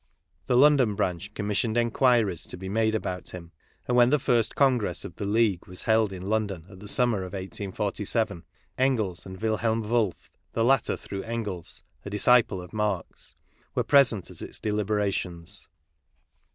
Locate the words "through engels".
10.97-11.83